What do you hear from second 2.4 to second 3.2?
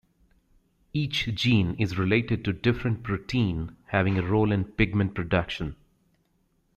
to different